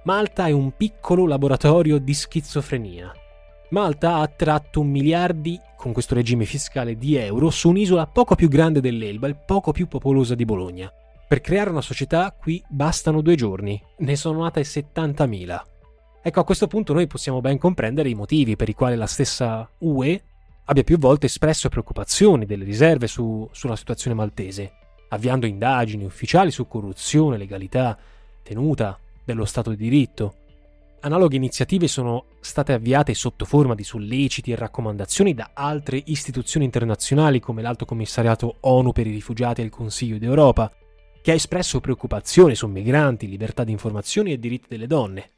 Malta 0.04 0.46
è 0.46 0.50
un 0.50 0.76
piccolo 0.76 1.26
laboratorio 1.26 1.99
di 1.99 2.12
schizofrenia. 2.12 3.12
Malta 3.70 4.16
ha 4.16 4.20
attratto 4.20 4.80
un 4.80 4.88
miliardi 4.88 5.58
con 5.76 5.92
questo 5.92 6.14
regime 6.14 6.44
fiscale 6.44 6.96
di 6.96 7.16
euro 7.16 7.50
su 7.50 7.70
un'isola 7.70 8.06
poco 8.06 8.34
più 8.34 8.49
grande 8.49 8.80
dell'Elba 8.80 9.28
e 9.28 9.34
poco 9.34 9.73
più 9.73 9.88
popolosa 9.88 10.34
di 10.34 10.44
Bologna. 10.44 10.92
Per 11.34 11.42
creare 11.42 11.70
una 11.70 11.80
società 11.80 12.30
qui 12.30 12.62
bastano 12.68 13.20
due 13.20 13.34
giorni, 13.34 13.82
ne 13.98 14.14
sono 14.14 14.42
nate 14.42 14.60
70.000. 14.60 15.62
Ecco, 16.22 16.38
a 16.38 16.44
questo 16.44 16.68
punto 16.68 16.92
noi 16.92 17.08
possiamo 17.08 17.40
ben 17.40 17.58
comprendere 17.58 18.08
i 18.08 18.14
motivi 18.14 18.54
per 18.54 18.68
i 18.68 18.72
quali 18.72 18.94
la 18.94 19.08
stessa 19.08 19.68
UE 19.78 20.22
abbia 20.66 20.84
più 20.84 20.96
volte 20.96 21.26
espresso 21.26 21.68
preoccupazioni 21.68 22.46
delle 22.46 22.62
riserve 22.62 23.08
su, 23.08 23.48
sulla 23.50 23.74
situazione 23.74 24.14
maltese, 24.14 24.74
avviando 25.08 25.46
indagini 25.46 26.04
ufficiali 26.04 26.52
su 26.52 26.68
corruzione, 26.68 27.36
legalità, 27.36 27.98
tenuta 28.40 28.96
dello 29.24 29.44
Stato 29.44 29.70
di 29.70 29.76
diritto, 29.76 30.36
Analoghe 31.00 31.36
iniziative 31.36 31.86
sono 31.86 32.26
state 32.40 32.72
avviate 32.72 33.12
sotto 33.12 33.44
forma 33.44 33.74
di 33.74 33.84
solleciti 33.84 34.52
e 34.52 34.56
raccomandazioni 34.56 35.34
da 35.34 35.50
altre 35.52 36.00
istituzioni 36.06 36.64
internazionali 36.64 37.40
come 37.40 37.60
l'Alto 37.60 37.84
Commissariato 37.84 38.56
ONU 38.60 38.92
per 38.92 39.06
i 39.08 39.10
rifugiati 39.10 39.60
e 39.60 39.64
il 39.64 39.70
Consiglio 39.70 40.16
d'Europa, 40.16 40.72
che 41.25 41.31
ha 41.31 41.35
espresso 41.35 41.81
preoccupazione 41.81 42.54
su 42.54 42.66
migranti, 42.66 43.26
libertà 43.26 43.64
di 43.64 43.73
informazione 43.73 44.33
e 44.33 44.38
diritti 44.38 44.66
delle 44.69 44.87
donne. 44.87 45.31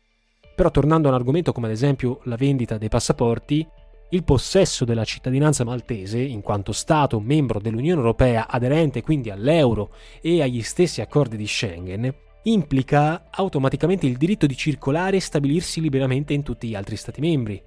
Però 0.57 0.69
tornando 0.69 1.07
a 1.07 1.13
un 1.13 1.17
argomento 1.17 1.53
come 1.53 1.69
ad 1.69 1.73
esempio 1.73 2.23
la 2.25 2.35
vendita 2.35 2.77
dei 2.77 2.89
passaporti, 2.89 3.65
il 4.09 4.25
possesso 4.25 4.85
della 4.85 5.05
cittadinanza 5.05 5.63
maltese, 5.63 6.19
in 6.19 6.41
quanto 6.43 6.73
Stato 6.73 7.21
membro 7.21 7.61
dell'Unione 7.61 8.01
Europea 8.01 8.49
aderente 8.49 9.01
quindi 9.01 9.31
all'euro 9.31 9.91
e 10.21 10.43
agli 10.43 10.61
stessi 10.63 11.03
accordi 11.03 11.37
di 11.37 11.47
Schengen, 11.47 12.13
implica 12.43 13.27
automaticamente 13.31 14.07
il 14.07 14.17
diritto 14.17 14.47
di 14.47 14.57
circolare 14.57 15.19
e 15.19 15.21
stabilirsi 15.21 15.81
liberamente 15.81 16.33
in 16.33 16.43
tutti 16.43 16.67
gli 16.67 16.75
altri 16.75 16.97
Stati 16.97 17.21
membri. 17.21 17.63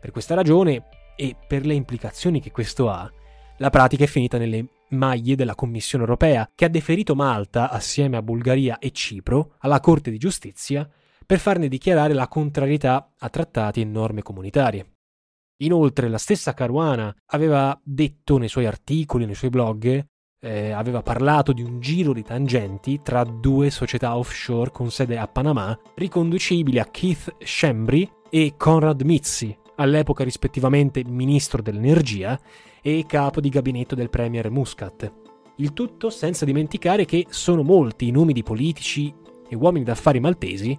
Per 0.00 0.10
questa 0.10 0.34
ragione, 0.34 0.84
e 1.16 1.36
per 1.46 1.66
le 1.66 1.74
implicazioni 1.74 2.40
che 2.40 2.50
questo 2.50 2.88
ha, 2.88 3.12
la 3.58 3.68
pratica 3.68 4.04
è 4.04 4.06
finita 4.06 4.38
nelle 4.38 4.64
maglie 4.90 5.36
della 5.36 5.54
Commissione 5.54 6.04
europea, 6.04 6.50
che 6.54 6.64
ha 6.64 6.68
deferito 6.68 7.14
Malta, 7.14 7.70
assieme 7.70 8.16
a 8.16 8.22
Bulgaria 8.22 8.78
e 8.78 8.90
Cipro, 8.90 9.54
alla 9.58 9.80
Corte 9.80 10.10
di 10.10 10.18
giustizia 10.18 10.88
per 11.26 11.38
farne 11.38 11.68
dichiarare 11.68 12.14
la 12.14 12.26
contrarietà 12.26 13.12
a 13.18 13.28
trattati 13.28 13.82
e 13.82 13.84
norme 13.84 14.22
comunitarie. 14.22 14.94
Inoltre, 15.58 16.08
la 16.08 16.16
stessa 16.16 16.54
Caruana 16.54 17.14
aveva 17.32 17.78
detto 17.82 18.38
nei 18.38 18.48
suoi 18.48 18.64
articoli, 18.64 19.26
nei 19.26 19.34
suoi 19.34 19.50
blog, 19.50 20.06
eh, 20.40 20.70
aveva 20.70 21.02
parlato 21.02 21.52
di 21.52 21.62
un 21.62 21.80
giro 21.80 22.12
di 22.12 22.22
tangenti 22.22 23.00
tra 23.02 23.24
due 23.24 23.70
società 23.70 24.16
offshore 24.16 24.70
con 24.70 24.90
sede 24.90 25.18
a 25.18 25.26
Panama, 25.26 25.78
riconducibili 25.96 26.78
a 26.78 26.86
Keith 26.86 27.36
Shembri 27.44 28.08
e 28.30 28.54
Conrad 28.56 29.02
Mizzi, 29.02 29.56
all'epoca 29.76 30.24
rispettivamente 30.24 31.04
ministro 31.04 31.60
dell'energia 31.60 32.38
e 32.82 33.04
capo 33.06 33.40
di 33.40 33.48
gabinetto 33.48 33.94
del 33.94 34.10
premier 34.10 34.50
Muscat. 34.50 35.12
Il 35.56 35.72
tutto 35.72 36.10
senza 36.10 36.44
dimenticare 36.44 37.04
che 37.04 37.26
sono 37.30 37.62
molti 37.62 38.08
i 38.08 38.10
nomi 38.10 38.32
di 38.32 38.42
politici 38.42 39.12
e 39.48 39.56
uomini 39.56 39.84
d'affari 39.84 40.20
maltesi 40.20 40.78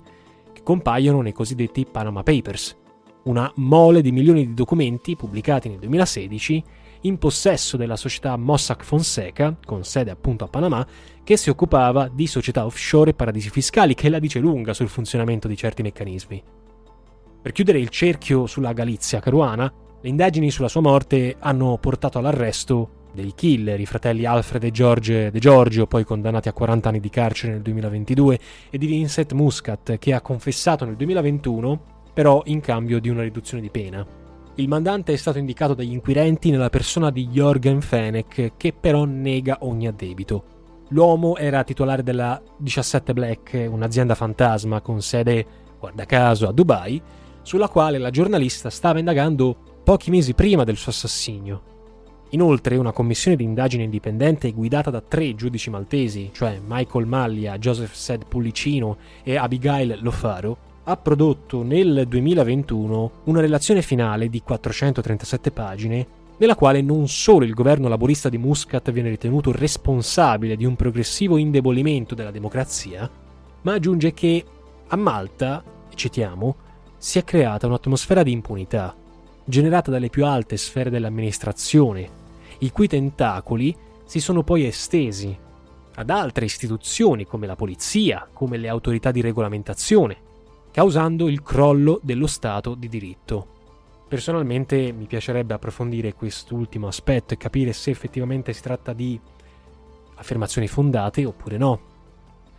che 0.54 0.64
compaiono 0.64 1.22
nei 1.22 1.34
cosiddetti 1.34 1.86
Panama 1.86 2.24
Papers, 2.24 2.78
una 3.24 3.52
mole 3.56 4.02
di 4.02 4.12
milioni 4.12 4.48
di 4.48 4.54
documenti 4.54 5.16
pubblicati 5.16 5.70
nel 5.70 5.80
2016 5.80 6.64
in 7.02 7.18
possesso 7.18 7.78
della 7.78 7.96
società 7.96 8.36
Mossack 8.36 8.84
Fonseca, 8.84 9.58
con 9.66 9.84
sede 9.84 10.12
appunto 10.12 10.44
a 10.44 10.48
Panama, 10.48 10.86
che 11.24 11.38
si 11.38 11.50
occupava 11.50 12.10
di 12.10 12.28
società 12.28 12.66
offshore 12.66 13.12
e 13.12 13.14
paradisi 13.14 13.50
fiscali, 13.50 13.94
che 13.94 14.10
la 14.10 14.20
dice 14.20 14.40
lunga 14.40 14.74
sul 14.74 14.90
funzionamento 14.90 15.48
di 15.48 15.56
certi 15.56 15.82
meccanismi. 15.82 16.44
Per 17.42 17.52
chiudere 17.54 17.80
il 17.80 17.90
cerchio 17.90 18.48
sulla 18.48 18.74
Galizia 18.74 19.20
caruana, 19.20 19.72
le 20.02 20.10
indagini 20.10 20.50
sulla 20.50 20.70
sua 20.70 20.82
morte 20.82 21.36
hanno 21.40 21.78
portato 21.78 22.20
all'arresto 22.20 22.98
dei 23.14 23.34
killer, 23.36 23.80
i 23.80 23.86
fratelli 23.86 24.26
Alfred 24.26 24.64
e 24.64 24.72
George 24.72 25.32
De 25.32 25.40
Giorgio, 25.40 25.88
poi 25.88 26.04
condannati 26.04 26.48
a 26.48 26.54
40 26.54 26.90
anni 26.90 27.00
di 27.00 27.10
carcere 27.10 27.54
nel 27.54 27.62
2022, 27.62 28.40
e 28.70 28.78
di 28.78 28.86
Vincent 28.86 29.34
Muscat, 29.34 29.98
che 29.98 30.14
ha 30.14 30.22
confessato 30.22 30.86
nel 30.86 30.96
2021, 30.96 31.82
però 32.14 32.42
in 32.46 32.62
cambio 32.62 33.00
di 33.00 33.10
una 33.10 33.24
riduzione 33.24 33.62
di 33.62 33.70
pena. 33.70 34.06
Il 34.56 34.68
mandante 34.68 35.14
è 35.14 35.16
stato 35.16 35.38
indicato 35.38 35.74
dagli 35.74 35.92
inquirenti 35.92 36.52
nella 36.52 36.70
persona 36.70 37.12
di 37.12 37.28
Jorgen 37.28 37.82
Fenech, 37.82 38.54
che 38.58 38.74
però 38.74 39.06
nega 39.06 39.58
ogni 39.62 39.88
addebito. 39.88 40.44
L'uomo 40.90 41.36
era 41.38 41.64
titolare 41.64 42.04
della 42.04 42.42
17 42.58 43.14
Black, 43.14 43.68
un'azienda 43.70 44.16
fantasma 44.16 44.82
con 44.82 45.02
sede, 45.02 45.46
guarda 45.80 46.06
caso, 46.06 46.48
a 46.48 46.52
Dubai, 46.52 47.02
sulla 47.42 47.70
quale 47.70 47.98
la 47.98 48.10
giornalista 48.10 48.70
stava 48.70 49.00
indagando 49.00 49.69
pochi 49.90 50.12
mesi 50.12 50.36
prima 50.36 50.64
del 50.64 50.78
suo 50.78 50.92
assassinio. 50.92 51.62
Inoltre, 52.30 52.78
una 52.78 52.92
commissione 52.92 53.36
di 53.36 53.44
indagine 53.44 53.82
indipendente 53.82 54.52
guidata 54.52 54.92
da 54.92 55.02
tre 55.02 55.34
giudici 55.34 55.72
maltesi, 55.72 56.30
cioè 56.32 56.62
Michael 56.64 57.08
Maglia, 57.08 57.58
Joseph 57.58 57.94
Sed 57.94 58.28
Pullicino 58.28 58.98
e 59.24 59.36
Abigail 59.36 59.98
Lofaro, 60.02 60.58
ha 60.84 60.96
prodotto 60.96 61.64
nel 61.64 62.06
2021 62.08 63.12
una 63.24 63.42
relazione 63.42 63.82
finale 63.82 64.30
di 64.30 64.44
437 64.44 65.50
pagine 65.50 66.08
nella 66.38 66.54
quale 66.54 66.84
non 66.84 67.08
solo 67.08 67.44
il 67.44 67.56
governo 67.56 67.88
laborista 67.88 68.30
di 68.30 68.38
Muscat 68.38 68.92
viene 68.92 69.10
ritenuto 69.10 69.52
responsabile 69.52 70.56
di 70.56 70.66
un 70.66 70.76
progressivo 70.76 71.36
indebolimento 71.38 72.14
della 72.14 72.30
democrazia, 72.30 73.10
ma 73.64 73.74
aggiunge 73.74 74.14
che 74.14 74.46
a 74.88 74.96
Malta, 74.96 75.64
citiamo, 75.96 76.56
si 76.96 77.18
è 77.18 77.24
creata 77.24 77.66
un'atmosfera 77.66 78.22
di 78.22 78.32
impunità, 78.32 78.96
generata 79.50 79.90
dalle 79.90 80.10
più 80.10 80.26
alte 80.26 80.58
sfere 80.58 80.92
dell'amministrazione, 80.92 82.08
i 82.60 82.72
cui 82.72 82.88
tentacoli 82.88 83.76
si 84.06 84.20
sono 84.20 84.44
poi 84.44 84.66
estesi 84.66 85.36
ad 85.96 86.10
altre 86.12 86.46
istituzioni 86.46 87.26
come 87.26 87.48
la 87.48 87.56
polizia, 87.56 88.30
come 88.32 88.58
le 88.58 88.70
autorità 88.70 89.12
di 89.12 89.22
regolamentazione, 89.22 90.18
causando 90.72 91.28
il 91.28 91.42
crollo 91.42 92.00
dello 92.04 92.28
Stato 92.28 92.76
di 92.76 92.88
diritto. 92.88 93.58
Personalmente 94.08 94.92
mi 94.92 95.06
piacerebbe 95.06 95.56
approfondire 95.56 96.14
quest'ultimo 96.14 96.88
aspetto 96.88 97.34
e 97.34 97.38
capire 97.38 97.74
se 97.74 97.90
effettivamente 97.90 98.54
si 98.54 98.62
tratta 98.62 98.94
di 98.94 99.20
affermazioni 100.16 100.68
fondate 100.68 101.26
oppure 101.26 101.58
no. 101.58 101.82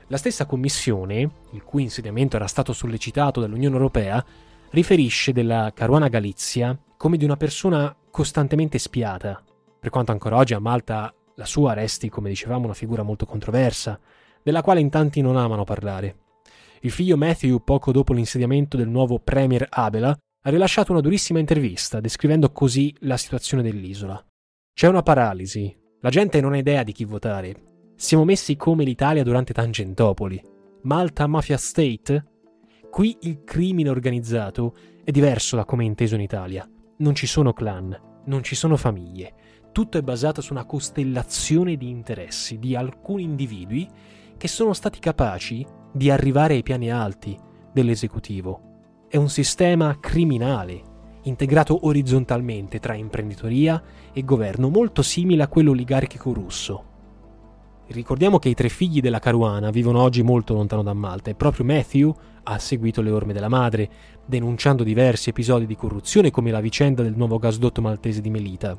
La 0.09 0.17
stessa 0.17 0.45
commissione, 0.45 1.31
il 1.53 1.63
cui 1.63 1.85
insediamento 1.85 2.35
era 2.35 2.49
stato 2.49 2.73
sollecitato 2.73 3.41
dall'Unione 3.41 3.77
Europea, 3.77 4.25
riferisce 4.71 5.33
della 5.33 5.73
Caruana 5.75 6.09
Galizia 6.09 6.79
come 6.97 7.17
di 7.17 7.25
una 7.25 7.37
persona 7.37 7.95
costantemente 8.11 8.79
spiata, 8.79 9.43
per 9.79 9.91
quanto 9.91 10.13
ancora 10.13 10.37
oggi 10.37 10.55
a 10.55 10.59
Malta 10.59 11.15
la 11.35 11.45
sua 11.45 11.73
resti, 11.73 12.09
come 12.09 12.29
dicevamo, 12.29 12.67
una 12.67 12.75
figura 12.75 13.03
molto 13.03 13.25
controversa, 13.25 13.99
della 14.43 14.63
quale 14.63 14.81
in 14.81 14.91
tanti 14.91 15.21
non 15.21 15.37
amano 15.37 15.65
parlare. 15.65 16.17
Il 16.81 16.91
figlio 16.91 17.17
Matthew, 17.17 17.59
poco 17.65 17.93
dopo 17.93 18.13
l'insediamento 18.13 18.77
del 18.77 18.89
nuovo 18.89 19.19
premier 19.19 19.67
Abela, 19.69 20.17
ha 20.43 20.51
rilasciato 20.51 20.93
una 20.93 21.01
durissima 21.01 21.39
intervista 21.39 22.01
descrivendo 22.01 22.51
così 22.53 22.95
la 23.01 23.17
situazione 23.17 23.63
dell'isola. 23.63 24.23
C'è 24.73 24.89
una 24.89 25.03
paralisi, 25.03 25.75
la 26.01 26.11
gente 26.11 26.41
non 26.41 26.55
ha 26.55 26.59
idea 26.59 26.83
di 26.83 26.93
chi 26.93 27.05
votare. 27.05 27.55
Siamo 27.97 28.25
messi 28.25 28.57
come 28.57 28.85
l'Italia 28.85 29.23
durante 29.23 29.53
Tangentopoli. 29.53 30.43
Malta 30.83 31.27
Mafia 31.27 31.59
State? 31.59 32.25
Qui 32.91 33.19
il 33.21 33.45
crimine 33.45 33.89
organizzato 33.89 34.75
è 35.05 35.13
diverso 35.13 35.55
da 35.55 35.65
come 35.65 35.85
è 35.85 35.87
inteso 35.87 36.17
in 36.17 36.23
Italia. 36.23 36.69
Non 36.99 37.15
ci 37.15 37.27
sono 37.27 37.53
clan, 37.53 37.97
non 38.25 38.43
ci 38.43 38.57
sono 38.57 38.77
famiglie. 38.77 39.33
Tutto 39.71 39.97
è 39.97 40.03
basato 40.03 40.41
su 40.41 40.53
una 40.53 40.67
costellazione 40.67 41.77
di 41.77 41.89
interessi 41.89 42.59
di 42.59 42.75
alcuni 42.75 43.23
individui 43.23 43.89
che 44.37 44.49
sono 44.49 44.73
stati 44.73 44.99
capaci 44.99 45.65
di 45.93 46.11
arrivare 46.11 46.55
ai 46.55 46.65
piani 46.65 46.91
alti 46.91 47.39
dell'esecutivo. 47.73 49.05
È 49.09 49.17
un 49.17 49.29
sistema 49.29 49.99
criminale, 50.01 50.83
integrato 51.23 51.87
orizzontalmente 51.87 52.81
tra 52.81 52.95
imprenditoria 52.95 53.81
e 54.13 54.25
governo, 54.25 54.69
molto 54.69 55.03
simile 55.03 55.45
a 55.45 55.49
quello 55.49 55.71
oligarchico 55.71 56.33
russo. 56.33 56.90
Ricordiamo 57.93 58.39
che 58.39 58.49
i 58.49 58.55
tre 58.55 58.69
figli 58.69 59.01
della 59.01 59.19
Caruana 59.19 59.71
vivono 59.71 60.01
oggi 60.01 60.23
molto 60.23 60.55
lontano 60.55 60.85
da 60.85 60.93
Malta 60.93 61.31
e 61.31 61.35
proprio 61.35 61.65
Matthew 61.65 62.15
ha 62.45 62.57
seguito 62.61 63.03
le 63.03 63.11
orme 63.11 63.33
della 63.33 63.49
madre, 63.49 63.91
denunciando 64.25 64.85
diversi 64.85 65.31
episodi 65.31 65.67
di 65.67 65.75
corruzione 65.75 66.31
come 66.31 66.53
la 66.53 66.61
vicenda 66.61 67.03
del 67.03 67.17
nuovo 67.17 67.39
gasdotto 67.39 67.83
maltese 67.83 68.21
di 68.21 68.31
Melita. 68.31 68.79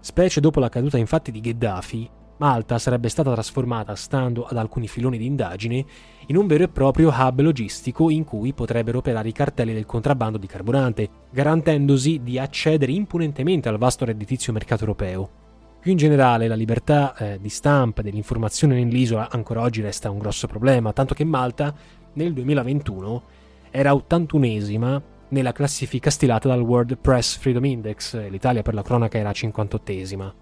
Specie 0.00 0.40
dopo 0.40 0.60
la 0.60 0.68
caduta 0.68 0.98
infatti 0.98 1.30
di 1.30 1.40
Gheddafi, 1.40 2.10
Malta 2.36 2.78
sarebbe 2.78 3.08
stata 3.08 3.32
trasformata, 3.32 3.94
stando 3.94 4.44
ad 4.44 4.58
alcuni 4.58 4.88
filoni 4.88 5.16
di 5.16 5.24
indagine, 5.24 5.82
in 6.26 6.36
un 6.36 6.46
vero 6.46 6.64
e 6.64 6.68
proprio 6.68 7.08
hub 7.08 7.40
logistico 7.40 8.10
in 8.10 8.24
cui 8.24 8.52
potrebbero 8.52 8.98
operare 8.98 9.30
i 9.30 9.32
cartelli 9.32 9.72
del 9.72 9.86
contrabbando 9.86 10.36
di 10.36 10.46
carburante, 10.46 11.08
garantendosi 11.30 12.20
di 12.22 12.38
accedere 12.38 12.92
impunentemente 12.92 13.70
al 13.70 13.78
vasto 13.78 14.04
redditizio 14.04 14.52
mercato 14.52 14.82
europeo. 14.82 15.46
Più 15.80 15.92
in 15.92 15.96
generale, 15.96 16.48
la 16.48 16.56
libertà 16.56 17.14
eh, 17.14 17.38
di 17.40 17.48
stampa 17.48 18.00
e 18.00 18.04
dell'informazione 18.04 18.74
nell'isola 18.74 19.30
ancora 19.30 19.60
oggi 19.62 19.80
resta 19.80 20.10
un 20.10 20.18
grosso 20.18 20.48
problema, 20.48 20.92
tanto 20.92 21.14
che 21.14 21.22
Malta, 21.24 21.72
nel 22.14 22.32
2021, 22.32 23.22
era 23.70 23.92
81esima 23.92 25.00
nella 25.28 25.52
classifica 25.52 26.10
stilata 26.10 26.48
dal 26.48 26.62
World 26.62 26.98
Press 26.98 27.36
Freedom 27.38 27.64
Index, 27.64 28.28
l'Italia 28.28 28.62
per 28.62 28.74
la 28.74 28.82
cronaca 28.82 29.18
era 29.18 29.30
58esima. 29.30 30.32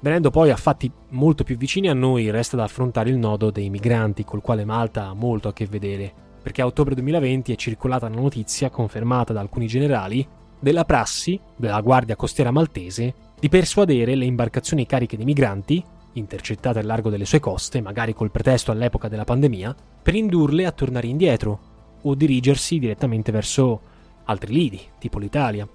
Venendo 0.00 0.30
poi 0.30 0.50
a 0.50 0.56
fatti 0.56 0.90
molto 1.10 1.44
più 1.44 1.56
vicini 1.56 1.88
a 1.88 1.94
noi, 1.94 2.30
resta 2.30 2.56
da 2.56 2.64
affrontare 2.64 3.10
il 3.10 3.16
nodo 3.16 3.50
dei 3.50 3.70
migranti, 3.70 4.24
col 4.24 4.42
quale 4.42 4.64
Malta 4.64 5.06
ha 5.06 5.14
molto 5.14 5.46
a 5.46 5.52
che 5.52 5.66
vedere, 5.66 6.12
perché 6.42 6.60
a 6.60 6.66
ottobre 6.66 6.94
2020 6.96 7.52
è 7.52 7.56
circolata 7.56 8.08
la 8.08 8.16
notizia, 8.16 8.68
confermata 8.68 9.32
da 9.32 9.40
alcuni 9.40 9.68
generali, 9.68 10.26
della 10.58 10.84
prassi 10.84 11.38
della 11.56 11.80
Guardia 11.80 12.16
Costiera 12.16 12.50
maltese 12.50 13.14
di 13.44 13.50
persuadere 13.50 14.14
le 14.14 14.24
imbarcazioni 14.24 14.86
cariche 14.86 15.18
di 15.18 15.24
migranti, 15.26 15.84
intercettate 16.14 16.78
al 16.78 16.86
largo 16.86 17.10
delle 17.10 17.26
sue 17.26 17.40
coste, 17.40 17.82
magari 17.82 18.14
col 18.14 18.30
pretesto 18.30 18.72
all'epoca 18.72 19.06
della 19.06 19.24
pandemia, 19.24 19.76
per 20.02 20.14
indurle 20.14 20.64
a 20.64 20.72
tornare 20.72 21.08
indietro 21.08 21.98
o 22.00 22.14
dirigersi 22.14 22.78
direttamente 22.78 23.32
verso 23.32 23.82
altri 24.24 24.50
lidi, 24.50 24.80
tipo 24.98 25.18
l'Italia 25.18 25.68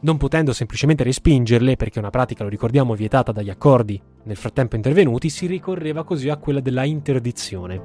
non 0.00 0.16
potendo 0.16 0.54
semplicemente 0.54 1.04
respingerle, 1.04 1.76
perché 1.76 1.98
una 1.98 2.08
pratica, 2.08 2.42
lo 2.42 2.48
ricordiamo, 2.48 2.94
vietata 2.94 3.32
dagli 3.32 3.50
accordi 3.50 4.00
nel 4.22 4.36
frattempo 4.36 4.76
intervenuti, 4.76 5.28
si 5.28 5.44
ricorreva 5.44 6.04
così 6.04 6.30
a 6.30 6.38
quella 6.38 6.60
della 6.60 6.84
interdizione. 6.84 7.82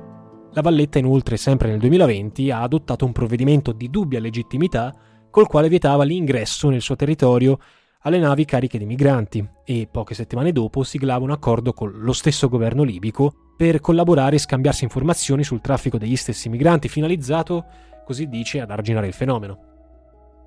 La 0.53 0.61
Valletta 0.61 0.97
inoltre, 0.97 1.35
sempre 1.35 1.67
nel 1.67 1.79
2020, 1.79 2.51
ha 2.51 2.61
adottato 2.61 3.05
un 3.05 3.11
provvedimento 3.11 3.73
di 3.73 3.89
dubbia 3.89 4.21
legittimità 4.21 4.95
col 5.29 5.47
quale 5.47 5.67
vietava 5.67 6.03
l'ingresso 6.03 6.69
nel 6.69 6.81
suo 6.81 6.95
territorio 6.95 7.57
alle 8.03 8.19
navi 8.19 8.45
cariche 8.45 8.77
di 8.77 8.85
migranti 8.85 9.47
e 9.63 9.87
poche 9.91 10.13
settimane 10.13 10.51
dopo 10.51 10.83
siglava 10.83 11.23
un 11.23 11.31
accordo 11.31 11.73
con 11.73 11.91
lo 11.91 12.13
stesso 12.13 12.49
governo 12.49 12.83
libico 12.83 13.53
per 13.57 13.81
collaborare 13.81 14.37
e 14.37 14.39
scambiarsi 14.39 14.83
informazioni 14.83 15.43
sul 15.43 15.61
traffico 15.61 15.97
degli 15.97 16.15
stessi 16.15 16.49
migranti 16.49 16.87
finalizzato, 16.87 17.65
così 18.05 18.27
dice, 18.29 18.61
ad 18.61 18.71
arginare 18.71 19.07
il 19.07 19.13
fenomeno. 19.13 19.67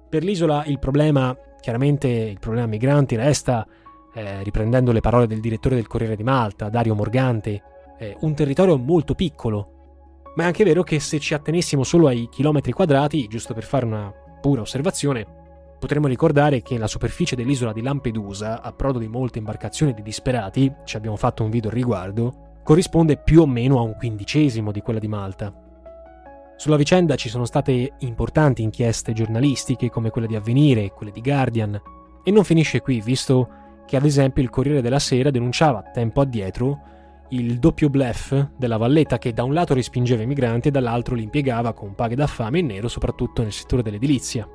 Per 0.08 0.24
l'isola 0.24 0.64
il 0.64 0.78
problema 0.78 1.36
Chiaramente 1.62 2.08
il 2.08 2.40
problema 2.40 2.66
migranti 2.66 3.14
resta, 3.14 3.64
eh, 4.12 4.42
riprendendo 4.42 4.90
le 4.90 4.98
parole 4.98 5.28
del 5.28 5.38
direttore 5.38 5.76
del 5.76 5.86
Corriere 5.86 6.16
di 6.16 6.24
Malta, 6.24 6.68
Dario 6.68 6.96
Morgante, 6.96 7.62
eh, 8.00 8.16
un 8.22 8.34
territorio 8.34 8.76
molto 8.76 9.14
piccolo. 9.14 10.22
Ma 10.34 10.42
è 10.42 10.46
anche 10.46 10.64
vero 10.64 10.82
che 10.82 10.98
se 10.98 11.20
ci 11.20 11.34
attenessimo 11.34 11.84
solo 11.84 12.08
ai 12.08 12.28
chilometri 12.28 12.72
quadrati, 12.72 13.28
giusto 13.28 13.54
per 13.54 13.62
fare 13.62 13.86
una 13.86 14.12
pura 14.40 14.62
osservazione, 14.62 15.41
potremmo 15.82 16.06
ricordare 16.06 16.62
che 16.62 16.78
la 16.78 16.86
superficie 16.86 17.34
dell'isola 17.34 17.72
di 17.72 17.82
Lampedusa, 17.82 18.62
a 18.62 18.72
prodo 18.72 19.00
di 19.00 19.08
molte 19.08 19.40
imbarcazioni 19.40 19.92
di 19.92 20.02
disperati, 20.02 20.72
ci 20.84 20.96
abbiamo 20.96 21.16
fatto 21.16 21.42
un 21.42 21.50
video 21.50 21.70
al 21.70 21.74
riguardo, 21.74 22.60
corrisponde 22.62 23.16
più 23.16 23.40
o 23.40 23.48
meno 23.48 23.80
a 23.80 23.82
un 23.82 23.96
quindicesimo 23.96 24.70
di 24.70 24.80
quella 24.80 25.00
di 25.00 25.08
Malta. 25.08 25.52
Sulla 26.56 26.76
vicenda 26.76 27.16
ci 27.16 27.28
sono 27.28 27.44
state 27.46 27.94
importanti 27.98 28.62
inchieste 28.62 29.12
giornalistiche 29.12 29.90
come 29.90 30.10
quella 30.10 30.28
di 30.28 30.36
Avvenire 30.36 30.84
e 30.84 30.92
quelle 30.92 31.10
di 31.10 31.20
Guardian, 31.20 31.80
e 32.22 32.30
non 32.30 32.44
finisce 32.44 32.80
qui, 32.80 33.00
visto 33.00 33.48
che 33.84 33.96
ad 33.96 34.04
esempio 34.04 34.40
il 34.40 34.50
Corriere 34.50 34.82
della 34.82 35.00
Sera 35.00 35.32
denunciava 35.32 35.82
tempo 35.92 36.20
addietro 36.20 36.78
il 37.30 37.58
doppio 37.58 37.90
bluff 37.90 38.32
della 38.56 38.76
Valletta 38.76 39.18
che 39.18 39.32
da 39.32 39.42
un 39.42 39.52
lato 39.52 39.74
respingeva 39.74 40.22
i 40.22 40.26
migranti 40.26 40.68
e 40.68 40.70
dall'altro 40.70 41.16
li 41.16 41.24
impiegava 41.24 41.72
con 41.72 41.96
paghe 41.96 42.14
da 42.14 42.28
fame 42.28 42.60
in 42.60 42.66
nero 42.66 42.86
soprattutto 42.86 43.42
nel 43.42 43.50
settore 43.50 43.82
dell'edilizia. 43.82 44.48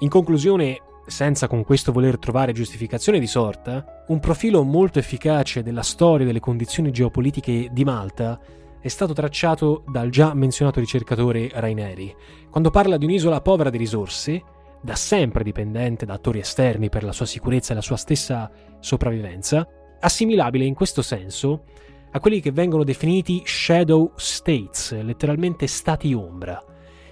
In 0.00 0.08
conclusione, 0.08 0.80
senza 1.06 1.46
con 1.46 1.64
questo 1.64 1.92
voler 1.92 2.18
trovare 2.18 2.52
giustificazione 2.52 3.20
di 3.20 3.26
sorta, 3.26 4.04
un 4.08 4.20
profilo 4.20 4.62
molto 4.64 4.98
efficace 4.98 5.62
della 5.62 5.82
storia 5.82 6.26
delle 6.26 6.40
condizioni 6.40 6.90
geopolitiche 6.90 7.68
di 7.70 7.84
Malta 7.84 8.38
è 8.80 8.88
stato 8.88 9.12
tracciato 9.12 9.84
dal 9.88 10.10
già 10.10 10.34
menzionato 10.34 10.80
ricercatore 10.80 11.48
Raineri, 11.52 12.14
quando 12.50 12.70
parla 12.70 12.96
di 12.96 13.04
un'isola 13.04 13.40
povera 13.40 13.70
di 13.70 13.78
risorse, 13.78 14.42
da 14.82 14.94
sempre 14.94 15.42
dipendente 15.42 16.04
da 16.04 16.14
attori 16.14 16.40
esterni 16.40 16.90
per 16.90 17.04
la 17.04 17.12
sua 17.12 17.24
sicurezza 17.24 17.72
e 17.72 17.76
la 17.76 17.80
sua 17.80 17.96
stessa 17.96 18.50
sopravvivenza, 18.80 19.66
assimilabile 20.00 20.66
in 20.66 20.74
questo 20.74 21.00
senso 21.00 21.64
a 22.10 22.20
quelli 22.20 22.40
che 22.40 22.52
vengono 22.52 22.84
definiti 22.84 23.42
shadow 23.44 24.12
states, 24.16 24.92
letteralmente 25.00 25.66
stati 25.66 26.12
ombra, 26.12 26.62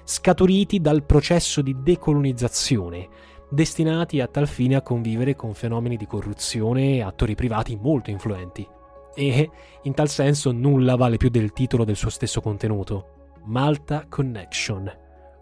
scaturiti 0.05 0.81
dal 0.81 1.05
processo 1.05 1.63
di 1.63 1.77
decolonizzazione, 1.83 3.09
destinati 3.51 4.21
a 4.21 4.27
tal 4.27 4.49
fine 4.49 4.77
a 4.77 4.83
convivere 4.83 5.35
con 5.35 5.55
fenomeni 5.55 5.97
di 5.97 6.07
corruzione 6.07 6.97
e 6.97 7.03
attori 7.03 7.35
privati 7.35 7.77
molto 7.77 8.11
influenti 8.11 8.67
e 9.15 9.51
in 9.83 9.95
tal 9.95 10.09
senso 10.09 10.53
nulla 10.53 10.97
vale 10.97 11.17
più 11.17 11.29
del 11.29 11.53
titolo 11.53 11.85
del 11.85 11.97
suo 11.97 12.11
stesso 12.11 12.41
contenuto. 12.41 13.31
Malta 13.45 14.07
Connection, 14.09 14.91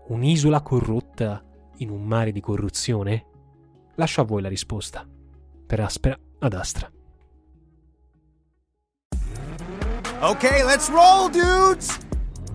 un'isola 0.08 0.62
corrotta 0.62 1.44
in 1.78 1.90
un 1.90 2.02
mare 2.02 2.32
di 2.32 2.40
corruzione? 2.40 3.26
Lascio 3.96 4.22
a 4.22 4.24
voi 4.24 4.42
la 4.42 4.48
risposta. 4.48 5.06
Per 5.66 5.80
aspera 5.80 6.18
ad 6.38 6.52
astra. 6.54 6.90
Okay, 10.22 10.62
let's 10.64 10.90
roll, 10.90 11.30
dudes! 11.30 12.09